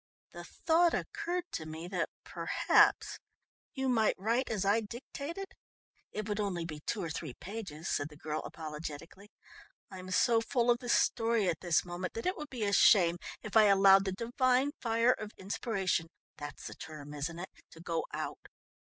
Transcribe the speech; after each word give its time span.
"The 0.31 0.43
thought 0.45 0.95
occurred 0.95 1.43
to 1.51 1.67
me 1.67 1.87
that 1.89 2.09
perhaps 2.23 3.19
you 3.75 3.87
might 3.87 4.15
write 4.17 4.49
as 4.49 4.65
I 4.65 4.81
dictated. 4.81 5.53
It 6.11 6.27
would 6.27 6.39
only 6.39 6.65
be 6.65 6.79
two 6.87 7.03
or 7.03 7.11
three 7.11 7.35
pages," 7.35 7.87
said 7.87 8.09
the 8.09 8.17
girl 8.17 8.41
apologetically. 8.43 9.29
"I'm 9.91 10.09
so 10.09 10.41
full 10.41 10.71
of 10.71 10.79
the 10.79 10.89
story 10.89 11.47
at 11.49 11.59
this 11.59 11.85
moment 11.85 12.13
that 12.15 12.25
it 12.25 12.35
would 12.35 12.49
be 12.49 12.63
a 12.63 12.73
shame 12.73 13.17
if 13.43 13.55
I 13.55 13.65
allowed 13.65 14.05
the 14.05 14.11
divine 14.11 14.71
fire 14.81 15.11
of 15.13 15.33
inspiration 15.37 16.07
that's 16.35 16.65
the 16.65 16.73
term, 16.73 17.13
isn't 17.13 17.37
it 17.37 17.51
to 17.69 17.79
go 17.79 18.05
out." 18.11 18.47